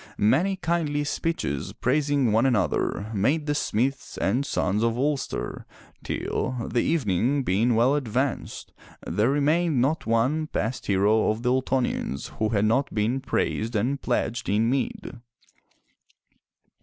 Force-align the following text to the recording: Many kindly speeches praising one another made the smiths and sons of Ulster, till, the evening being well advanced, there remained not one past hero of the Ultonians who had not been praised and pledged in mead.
Many 0.17 0.55
kindly 0.55 1.03
speeches 1.03 1.73
praising 1.73 2.31
one 2.31 2.47
another 2.47 3.11
made 3.13 3.45
the 3.45 3.53
smiths 3.53 4.17
and 4.17 4.43
sons 4.43 4.81
of 4.81 4.97
Ulster, 4.97 5.67
till, 6.03 6.57
the 6.69 6.81
evening 6.81 7.43
being 7.43 7.75
well 7.75 7.93
advanced, 7.93 8.73
there 9.05 9.29
remained 9.29 9.79
not 9.79 10.07
one 10.07 10.47
past 10.47 10.87
hero 10.87 11.29
of 11.29 11.43
the 11.43 11.51
Ultonians 11.51 12.29
who 12.39 12.49
had 12.49 12.65
not 12.65 12.91
been 12.91 13.19
praised 13.21 13.75
and 13.75 14.01
pledged 14.01 14.49
in 14.49 14.71
mead. 14.71 15.19